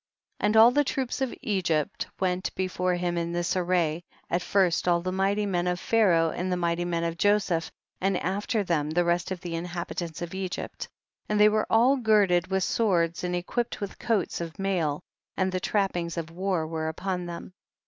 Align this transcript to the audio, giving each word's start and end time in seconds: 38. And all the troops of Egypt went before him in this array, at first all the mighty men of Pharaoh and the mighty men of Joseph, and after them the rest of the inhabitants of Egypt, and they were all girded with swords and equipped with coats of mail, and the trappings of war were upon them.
38. 0.39 0.45
And 0.47 0.57
all 0.57 0.71
the 0.71 0.83
troops 0.83 1.21
of 1.21 1.31
Egypt 1.43 2.07
went 2.19 2.55
before 2.55 2.95
him 2.95 3.19
in 3.19 3.31
this 3.33 3.55
array, 3.55 4.03
at 4.31 4.41
first 4.41 4.87
all 4.87 4.99
the 4.99 5.11
mighty 5.11 5.45
men 5.45 5.67
of 5.67 5.79
Pharaoh 5.79 6.31
and 6.31 6.51
the 6.51 6.57
mighty 6.57 6.85
men 6.85 7.03
of 7.03 7.19
Joseph, 7.19 7.71
and 7.99 8.17
after 8.17 8.63
them 8.63 8.89
the 8.89 9.05
rest 9.05 9.29
of 9.29 9.41
the 9.41 9.53
inhabitants 9.53 10.23
of 10.23 10.33
Egypt, 10.33 10.87
and 11.29 11.39
they 11.39 11.49
were 11.49 11.67
all 11.69 11.97
girded 11.97 12.47
with 12.47 12.63
swords 12.63 13.23
and 13.23 13.35
equipped 13.35 13.79
with 13.79 13.99
coats 13.99 14.41
of 14.41 14.57
mail, 14.57 15.03
and 15.37 15.51
the 15.51 15.59
trappings 15.59 16.17
of 16.17 16.31
war 16.31 16.65
were 16.65 16.87
upon 16.87 17.27
them. 17.27 17.53